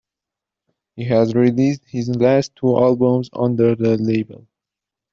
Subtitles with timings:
[0.95, 4.47] He has released his last two albums under the label.